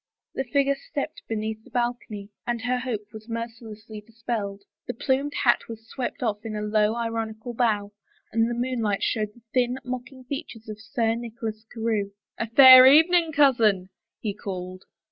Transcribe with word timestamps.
The 0.33 0.45
figure 0.45 0.73
stepped 0.73 1.21
beneath 1.27 1.63
the 1.63 1.69
balcony, 1.69 2.31
and 2.47 2.63
her 2.63 2.79
hope 2.79 3.13
was 3.13 3.29
mercilessly 3.29 4.01
dispelled. 4.01 4.63
The 4.87 4.95
plumed 4.95 5.35
hat 5.43 5.67
was 5.69 5.87
swept 5.87 6.21
oflF 6.21 6.43
in 6.43 6.55
a 6.55 6.61
low, 6.63 6.95
ironical 6.95 7.53
bow, 7.53 7.91
and 8.31 8.49
the 8.49 8.55
moonlight 8.55 9.03
showed 9.03 9.35
the 9.35 9.43
thin, 9.53 9.77
mocking 9.83 10.23
features 10.23 10.67
of 10.67 10.81
Sir 10.81 11.13
Nicholas 11.13 11.63
Carewe. 11.71 12.13
"A 12.39 12.47
fair 12.49 12.87
evening, 12.87 13.31
cousin," 13.31 13.89
he 14.19 14.33
called. 14.33 14.85